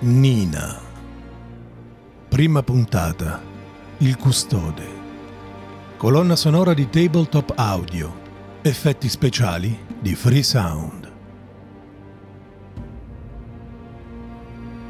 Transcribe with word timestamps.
Nina. 0.00 0.78
Prima 2.28 2.62
puntata. 2.62 3.42
Il 3.96 4.16
custode. 4.16 4.86
Colonna 5.96 6.36
sonora 6.36 6.72
di 6.72 6.88
Tabletop 6.88 7.54
Audio. 7.56 8.14
Effetti 8.62 9.08
speciali 9.08 9.76
di 9.98 10.14
Free 10.14 10.44
Sound. 10.44 11.12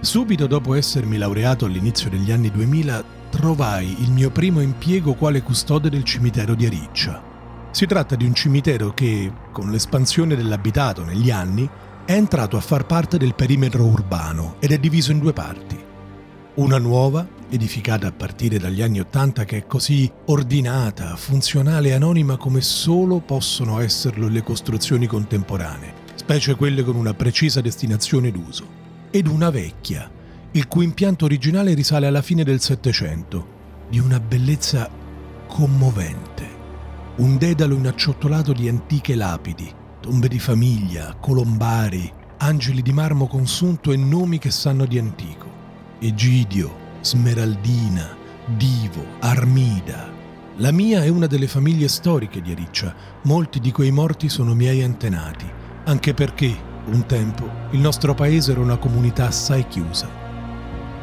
Subito 0.01 0.47
dopo 0.47 0.75
essermi 0.75 1.17
laureato 1.17 1.65
all'inizio 1.65 2.11
degli 2.11 2.31
anni 2.31 2.51
2000, 2.51 3.03
trovai 3.31 4.03
il 4.03 4.11
mio 4.11 4.29
primo 4.29 4.61
impiego 4.61 5.15
quale 5.15 5.41
custode 5.41 5.89
del 5.89 6.05
cimitero 6.05 6.55
di 6.55 6.67
Ariccia. 6.67 7.23
Si 7.71 7.87
tratta 7.87 8.15
di 8.15 8.27
un 8.27 8.35
cimitero 8.35 8.93
che, 8.93 9.33
con 9.53 9.71
l'espansione 9.71 10.37
dell'abitato 10.37 11.03
negli 11.03 11.31
anni, 11.31 11.67
è 12.09 12.15
entrato 12.15 12.57
a 12.57 12.61
far 12.61 12.87
parte 12.87 13.19
del 13.19 13.35
perimetro 13.35 13.85
urbano 13.85 14.55
ed 14.61 14.73
è 14.73 14.79
diviso 14.79 15.13
in 15.13 15.19
due 15.19 15.35
parti. 15.35 15.79
Una 16.55 16.79
nuova, 16.79 17.29
edificata 17.51 18.07
a 18.07 18.13
partire 18.13 18.59
dagli 18.59 18.81
anni 18.81 18.99
Ottanta, 18.99 19.45
che 19.45 19.59
è 19.59 19.67
così 19.67 20.11
ordinata, 20.25 21.17
funzionale 21.17 21.91
e 21.91 21.93
anonima 21.93 22.39
come 22.39 22.63
solo 22.63 23.19
possono 23.19 23.79
esserlo 23.81 24.27
le 24.27 24.43
costruzioni 24.43 25.07
contemporanee, 25.07 25.93
specie 26.15 26.55
quelle 26.55 26.83
con 26.83 26.97
una 26.97 27.13
precisa 27.13 27.61
destinazione 27.61 28.31
d'uso. 28.31 28.65
Ed 29.11 29.27
una 29.27 29.51
vecchia, 29.51 30.11
il 30.53 30.67
cui 30.67 30.85
impianto 30.85 31.27
originale 31.27 31.75
risale 31.75 32.07
alla 32.07 32.23
fine 32.23 32.43
del 32.43 32.63
Settecento, 32.63 33.47
di 33.91 33.99
una 33.99 34.19
bellezza 34.19 34.89
commovente. 35.47 36.57
Un 37.17 37.37
dedalo 37.37 37.75
inacciottolato 37.75 38.55
di 38.55 38.67
antiche 38.67 39.15
lapidi, 39.15 39.71
tombe 40.01 40.29
di 40.29 40.39
famiglia, 40.39 41.17
colombari, 41.19 42.11
angeli 42.39 42.83
di 42.83 42.93
marmo 42.93 43.27
consunto 43.27 43.93
e 43.93 43.97
nomi 43.97 44.39
che 44.39 44.51
sanno 44.51 44.87
di 44.87 44.99
antico. 44.99 45.47
Egidio, 45.99 46.87
Smeraldina, 47.01 48.17
Divo, 48.57 49.05
Armida. 49.21 50.09
La 50.57 50.71
mia 50.71 51.03
è 51.03 51.09
una 51.09 51.27
delle 51.27 51.49
famiglie 51.49 51.89
storiche 51.89 52.41
di 52.41 52.53
Ariccia, 52.53 52.95
molti 53.23 53.61
di 53.61 53.73
quei 53.73 53.91
morti 53.91 54.29
sono 54.29 54.55
miei 54.55 54.83
antenati, 54.83 55.47
anche 55.85 56.15
perché, 56.15 56.57
un 56.87 57.05
tempo, 57.07 57.49
il 57.71 57.81
nostro 57.81 58.15
paese 58.15 58.53
era 58.53 58.61
una 58.61 58.77
comunità 58.77 59.27
assai 59.27 59.67
chiusa. 59.67 60.09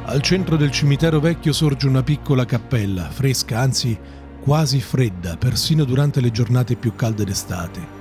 Al 0.05 0.21
centro 0.21 0.55
del 0.55 0.71
cimitero 0.71 1.19
vecchio 1.19 1.51
sorge 1.51 1.88
una 1.88 2.03
piccola 2.03 2.45
cappella, 2.45 3.09
fresca, 3.09 3.59
anzi 3.59 3.97
quasi 4.41 4.79
fredda, 4.79 5.35
persino 5.38 5.83
durante 5.83 6.21
le 6.21 6.31
giornate 6.31 6.75
più 6.75 6.95
calde 6.95 7.23
d'estate 7.23 7.94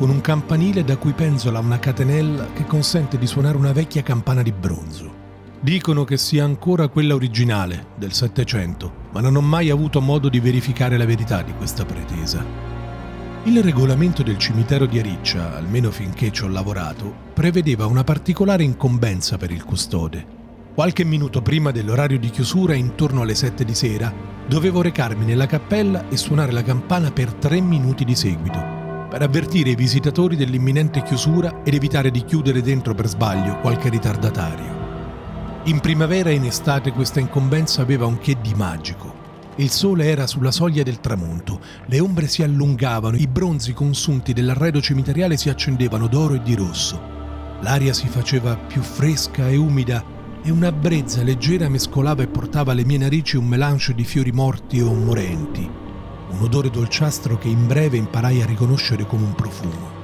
con 0.00 0.08
un 0.08 0.22
campanile 0.22 0.82
da 0.82 0.96
cui 0.96 1.12
penzola 1.12 1.58
una 1.58 1.78
catenella 1.78 2.54
che 2.54 2.64
consente 2.64 3.18
di 3.18 3.26
suonare 3.26 3.58
una 3.58 3.72
vecchia 3.72 4.02
campana 4.02 4.40
di 4.40 4.50
bronzo. 4.50 5.12
Dicono 5.60 6.04
che 6.04 6.16
sia 6.16 6.42
ancora 6.42 6.88
quella 6.88 7.14
originale, 7.14 7.88
del 7.96 8.14
Settecento, 8.14 8.90
ma 9.12 9.20
non 9.20 9.36
ho 9.36 9.42
mai 9.42 9.68
avuto 9.68 10.00
modo 10.00 10.30
di 10.30 10.40
verificare 10.40 10.96
la 10.96 11.04
verità 11.04 11.42
di 11.42 11.52
questa 11.52 11.84
pretesa. 11.84 12.42
Il 13.42 13.62
regolamento 13.62 14.22
del 14.22 14.38
cimitero 14.38 14.86
di 14.86 14.98
Ariccia, 14.98 15.54
almeno 15.54 15.90
finché 15.90 16.32
ci 16.32 16.44
ho 16.44 16.48
lavorato, 16.48 17.14
prevedeva 17.34 17.84
una 17.84 18.02
particolare 18.02 18.62
incombenza 18.62 19.36
per 19.36 19.50
il 19.50 19.64
custode. 19.64 20.24
Qualche 20.72 21.04
minuto 21.04 21.42
prima 21.42 21.72
dell'orario 21.72 22.18
di 22.18 22.30
chiusura, 22.30 22.72
intorno 22.72 23.20
alle 23.20 23.34
sette 23.34 23.66
di 23.66 23.74
sera, 23.74 24.10
dovevo 24.48 24.80
recarmi 24.80 25.26
nella 25.26 25.44
cappella 25.44 26.08
e 26.08 26.16
suonare 26.16 26.52
la 26.52 26.62
campana 26.62 27.10
per 27.10 27.34
tre 27.34 27.60
minuti 27.60 28.06
di 28.06 28.14
seguito, 28.14 28.79
per 29.10 29.22
avvertire 29.22 29.70
i 29.70 29.74
visitatori 29.74 30.36
dell'imminente 30.36 31.02
chiusura 31.02 31.62
ed 31.64 31.74
evitare 31.74 32.12
di 32.12 32.24
chiudere 32.24 32.62
dentro 32.62 32.94
per 32.94 33.08
sbaglio 33.08 33.58
qualche 33.58 33.88
ritardatario. 33.88 34.78
In 35.64 35.80
primavera 35.80 36.30
e 36.30 36.34
in 36.34 36.44
estate 36.44 36.92
questa 36.92 37.18
incombenza 37.18 37.82
aveva 37.82 38.06
un 38.06 38.18
che 38.18 38.36
di 38.40 38.54
magico. 38.54 39.12
Il 39.56 39.70
sole 39.70 40.06
era 40.06 40.28
sulla 40.28 40.52
soglia 40.52 40.84
del 40.84 41.00
tramonto, 41.00 41.60
le 41.86 41.98
ombre 41.98 42.28
si 42.28 42.44
allungavano, 42.44 43.16
i 43.16 43.26
bronzi 43.26 43.72
consunti 43.72 44.32
dell'arredo 44.32 44.80
cimiteriale 44.80 45.36
si 45.36 45.50
accendevano 45.50 46.06
d'oro 46.06 46.34
e 46.34 46.42
di 46.42 46.54
rosso. 46.54 46.98
L'aria 47.62 47.92
si 47.92 48.06
faceva 48.06 48.56
più 48.56 48.80
fresca 48.80 49.48
e 49.48 49.56
umida 49.56 50.02
e 50.42 50.50
una 50.50 50.70
brezza 50.70 51.22
leggera 51.22 51.68
mescolava 51.68 52.22
e 52.22 52.28
portava 52.28 52.72
alle 52.72 52.84
mie 52.84 52.98
narici 52.98 53.36
un 53.36 53.46
melange 53.46 53.92
di 53.92 54.04
fiori 54.04 54.30
morti 54.30 54.80
o 54.80 54.94
morenti, 54.94 55.68
un 56.30 56.42
odore 56.42 56.70
dolciastro 56.70 57.38
che 57.38 57.48
in 57.48 57.66
breve 57.66 57.96
imparai 57.96 58.42
a 58.42 58.46
riconoscere 58.46 59.06
come 59.06 59.24
un 59.24 59.34
profumo. 59.34 59.98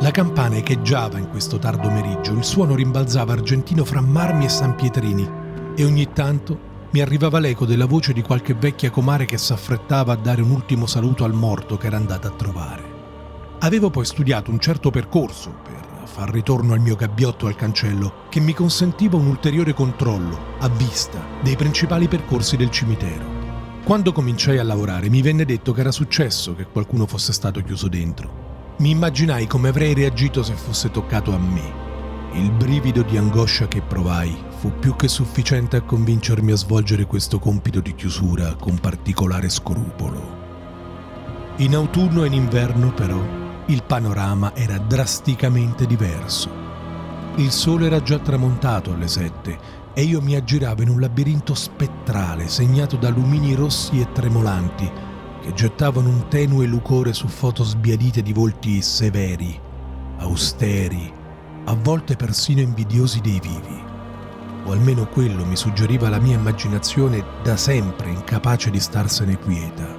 La 0.00 0.10
campana 0.10 0.56
echeggiava 0.56 1.18
in 1.18 1.28
questo 1.30 1.58
tardo 1.58 1.90
meriggio, 1.90 2.32
il 2.32 2.44
suono 2.44 2.74
rimbalzava 2.74 3.32
argentino 3.32 3.84
fra 3.84 4.00
marmi 4.00 4.44
e 4.44 4.50
San 4.50 4.74
Pietrini 4.74 5.28
e 5.74 5.84
ogni 5.84 6.12
tanto 6.12 6.74
mi 6.90 7.00
arrivava 7.00 7.38
l'eco 7.38 7.64
della 7.64 7.86
voce 7.86 8.12
di 8.12 8.22
qualche 8.22 8.54
vecchia 8.54 8.90
comare 8.90 9.24
che 9.24 9.38
s'affrettava 9.38 10.12
a 10.12 10.16
dare 10.16 10.42
un 10.42 10.50
ultimo 10.50 10.86
saluto 10.86 11.24
al 11.24 11.32
morto 11.32 11.76
che 11.76 11.86
era 11.86 11.96
andata 11.96 12.28
a 12.28 12.32
trovare. 12.32 12.94
Avevo 13.60 13.90
poi 13.90 14.04
studiato 14.04 14.50
un 14.50 14.60
certo 14.60 14.90
percorso 14.90 15.50
per 15.62 16.06
far 16.06 16.30
ritorno 16.30 16.72
al 16.72 16.80
mio 16.80 16.94
gabbiotto 16.94 17.46
al 17.46 17.56
cancello 17.56 18.24
che 18.28 18.40
mi 18.40 18.54
consentiva 18.54 19.16
un 19.16 19.26
ulteriore 19.26 19.74
controllo, 19.74 20.54
a 20.58 20.68
vista, 20.68 21.20
dei 21.42 21.56
principali 21.56 22.08
percorsi 22.08 22.56
del 22.56 22.70
cimitero. 22.70 23.35
Quando 23.86 24.10
cominciai 24.10 24.58
a 24.58 24.64
lavorare 24.64 25.08
mi 25.08 25.22
venne 25.22 25.44
detto 25.44 25.70
che 25.70 25.78
era 25.78 25.92
successo 25.92 26.56
che 26.56 26.66
qualcuno 26.66 27.06
fosse 27.06 27.32
stato 27.32 27.62
chiuso 27.62 27.86
dentro. 27.86 28.74
Mi 28.78 28.90
immaginai 28.90 29.46
come 29.46 29.68
avrei 29.68 29.94
reagito 29.94 30.42
se 30.42 30.54
fosse 30.54 30.90
toccato 30.90 31.32
a 31.32 31.38
me. 31.38 31.72
Il 32.32 32.50
brivido 32.50 33.02
di 33.02 33.16
angoscia 33.16 33.68
che 33.68 33.82
provai 33.82 34.36
fu 34.58 34.72
più 34.80 34.96
che 34.96 35.06
sufficiente 35.06 35.76
a 35.76 35.82
convincermi 35.82 36.50
a 36.50 36.56
svolgere 36.56 37.04
questo 37.04 37.38
compito 37.38 37.78
di 37.78 37.94
chiusura 37.94 38.56
con 38.56 38.76
particolare 38.80 39.48
scrupolo. 39.48 40.34
In 41.58 41.76
autunno 41.76 42.24
e 42.24 42.26
in 42.26 42.32
inverno 42.32 42.92
però 42.92 43.22
il 43.66 43.84
panorama 43.84 44.52
era 44.56 44.78
drasticamente 44.78 45.86
diverso. 45.86 46.50
Il 47.36 47.52
sole 47.52 47.86
era 47.86 48.02
già 48.02 48.18
tramontato 48.18 48.92
alle 48.92 49.06
sette 49.06 49.84
e 49.98 50.02
io 50.02 50.20
mi 50.20 50.34
aggiravo 50.34 50.82
in 50.82 50.90
un 50.90 51.00
labirinto 51.00 51.54
spettrale 51.54 52.48
segnato 52.48 52.98
da 52.98 53.08
lumini 53.08 53.54
rossi 53.54 53.98
e 53.98 54.12
tremolanti 54.12 54.92
che 55.40 55.54
gettavano 55.54 56.10
un 56.10 56.28
tenue 56.28 56.66
lucore 56.66 57.14
su 57.14 57.26
foto 57.28 57.64
sbiadite 57.64 58.20
di 58.20 58.34
volti 58.34 58.82
severi, 58.82 59.58
austeri, 60.18 61.10
a 61.64 61.74
volte 61.74 62.14
persino 62.14 62.60
invidiosi 62.60 63.22
dei 63.22 63.40
vivi. 63.40 63.82
O 64.66 64.72
almeno 64.72 65.08
quello 65.08 65.46
mi 65.46 65.56
suggeriva 65.56 66.10
la 66.10 66.20
mia 66.20 66.36
immaginazione 66.36 67.24
da 67.42 67.56
sempre 67.56 68.10
incapace 68.10 68.68
di 68.68 68.80
starsene 68.80 69.38
quieta. 69.38 69.96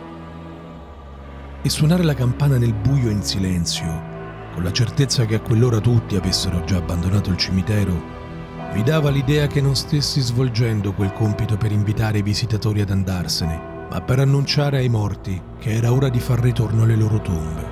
E 1.64 1.70
suonare 1.70 2.04
la 2.04 2.14
campana 2.14 2.60
nel 2.60 2.76
buio 2.76 3.10
in 3.10 3.24
silenzio, 3.24 3.88
con 4.54 4.62
la 4.62 4.72
certezza 4.72 5.26
che 5.26 5.36
a 5.36 5.42
quell'ora 5.42 5.80
tutti 5.80 6.16
avessero 6.16 6.64
già 6.66 6.78
abbandonato 6.78 7.32
il 7.32 7.38
cimitero, 7.38 8.17
mi 8.78 8.84
dava 8.84 9.10
l'idea 9.10 9.48
che 9.48 9.60
non 9.60 9.76
stessi 9.76 10.22
svolgendo 10.22 10.94
quel 10.94 11.12
compito 11.12 11.58
per 11.58 11.72
invitare 11.72 12.20
i 12.20 12.22
visitatori 12.22 12.80
ad 12.80 12.92
andarsene, 12.92 13.88
ma 13.90 14.02
per 14.02 14.20
annunciare 14.20 14.78
ai 14.78 14.88
morti 14.88 15.42
che 15.58 15.72
era 15.72 15.92
ora 15.92 16.10
di 16.10 16.20
far 16.20 16.40
ritorno 16.40 16.84
alle 16.84 16.96
loro 16.96 17.20
tombe. 17.20 17.66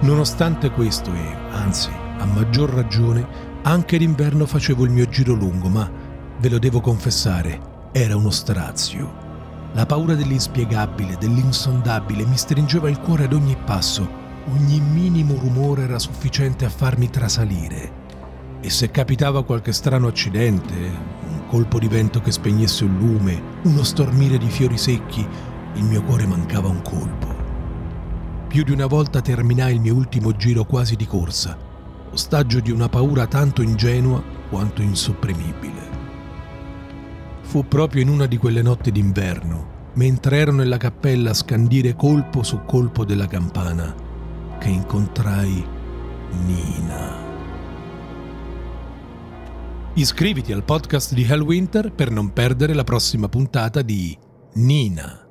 Nonostante 0.00 0.70
questo 0.70 1.12
e, 1.12 1.36
anzi, 1.50 1.90
a 2.16 2.24
maggior 2.24 2.70
ragione, 2.70 3.26
anche 3.64 3.98
d'inverno 3.98 4.46
facevo 4.46 4.82
il 4.86 4.90
mio 4.92 5.06
giro 5.10 5.34
lungo, 5.34 5.68
ma, 5.68 5.90
ve 6.38 6.48
lo 6.48 6.58
devo 6.58 6.80
confessare, 6.80 7.60
era 7.92 8.16
uno 8.16 8.30
strazio. 8.30 9.12
La 9.74 9.84
paura 9.84 10.14
dell'inspiegabile, 10.14 11.18
dell'insondabile 11.18 12.24
mi 12.24 12.38
stringeva 12.38 12.88
il 12.88 12.98
cuore 12.98 13.24
ad 13.24 13.34
ogni 13.34 13.58
passo. 13.62 14.08
Ogni 14.54 14.80
minimo 14.80 15.34
rumore 15.38 15.82
era 15.82 15.98
sufficiente 15.98 16.64
a 16.64 16.70
farmi 16.70 17.10
trasalire. 17.10 18.00
E 18.64 18.70
se 18.70 18.92
capitava 18.92 19.42
qualche 19.42 19.72
strano 19.72 20.06
accidente, 20.06 20.72
un 20.72 21.46
colpo 21.48 21.80
di 21.80 21.88
vento 21.88 22.20
che 22.20 22.30
spegnesse 22.30 22.84
un 22.84 22.96
lume, 22.96 23.42
uno 23.62 23.82
stormire 23.82 24.38
di 24.38 24.48
fiori 24.48 24.78
secchi, 24.78 25.26
il 25.74 25.82
mio 25.82 26.00
cuore 26.04 26.26
mancava 26.26 26.68
un 26.68 26.80
colpo. 26.80 27.34
Più 28.46 28.62
di 28.62 28.70
una 28.70 28.86
volta 28.86 29.20
terminai 29.20 29.74
il 29.74 29.80
mio 29.80 29.96
ultimo 29.96 30.36
giro 30.36 30.64
quasi 30.64 30.94
di 30.94 31.06
corsa, 31.06 31.58
ostaggio 32.12 32.60
di 32.60 32.70
una 32.70 32.88
paura 32.88 33.26
tanto 33.26 33.62
ingenua 33.62 34.22
quanto 34.48 34.80
insopprimibile. 34.80 35.90
Fu 37.40 37.66
proprio 37.66 38.02
in 38.02 38.10
una 38.10 38.26
di 38.26 38.36
quelle 38.36 38.62
notti 38.62 38.92
d'inverno, 38.92 39.90
mentre 39.94 40.36
ero 40.38 40.52
nella 40.52 40.76
cappella 40.76 41.30
a 41.30 41.34
scandire 41.34 41.96
colpo 41.96 42.44
su 42.44 42.60
colpo 42.64 43.04
della 43.04 43.26
campana, 43.26 43.92
che 44.58 44.68
incontrai 44.68 45.66
Nina. 46.46 47.21
Iscriviti 49.94 50.52
al 50.54 50.64
podcast 50.64 51.12
di 51.12 51.22
Hellwinter 51.22 51.92
per 51.92 52.10
non 52.10 52.32
perdere 52.32 52.72
la 52.72 52.82
prossima 52.82 53.28
puntata 53.28 53.82
di 53.82 54.16
Nina. 54.54 55.21